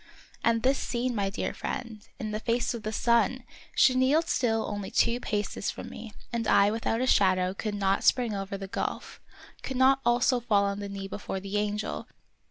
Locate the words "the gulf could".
8.57-9.77